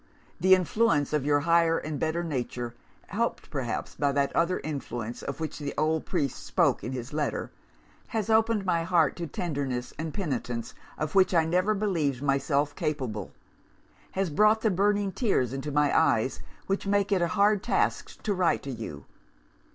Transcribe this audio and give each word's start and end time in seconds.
The 0.39 0.55
influence 0.55 1.13
of 1.13 1.25
your 1.27 1.41
higher 1.41 1.77
and 1.77 1.99
better 1.99 2.23
nature 2.23 2.73
helped 3.05 3.51
perhaps 3.51 3.93
by 3.93 4.11
that 4.13 4.35
other 4.35 4.59
influence 4.61 5.21
of 5.21 5.39
which 5.39 5.59
the 5.59 5.75
old 5.77 6.07
priest 6.07 6.43
spoke 6.43 6.83
in 6.83 6.91
his 6.91 7.13
letter 7.13 7.51
has 8.07 8.27
opened 8.27 8.65
my 8.65 8.81
heart 8.81 9.15
to 9.17 9.27
tenderness 9.27 9.93
and 9.99 10.11
penitence 10.11 10.73
of 10.97 11.13
which 11.13 11.35
I 11.35 11.45
never 11.45 11.75
believed 11.75 12.23
myself 12.23 12.75
capable: 12.75 13.29
has 14.13 14.31
brought 14.31 14.61
the 14.61 14.71
burning 14.71 15.11
tears 15.11 15.53
into 15.53 15.71
my 15.71 15.95
eyes 15.95 16.39
which 16.65 16.87
make 16.87 17.11
it 17.11 17.21
a 17.21 17.27
hard 17.37 17.61
task 17.61 18.23
to 18.23 18.33
write 18.33 18.63
to 18.63 18.71
you. 18.71 19.05